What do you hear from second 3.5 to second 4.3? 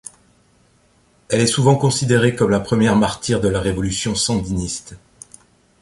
révolution